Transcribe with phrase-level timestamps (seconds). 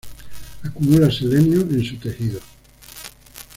[0.63, 2.41] Acumula selenio en sus tejidos.